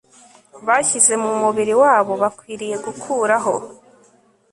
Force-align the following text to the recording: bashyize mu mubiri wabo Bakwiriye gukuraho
bashyize 0.67 1.13
mu 1.23 1.31
mubiri 1.41 1.73
wabo 1.83 2.13
Bakwiriye 2.21 2.75
gukuraho 2.85 3.53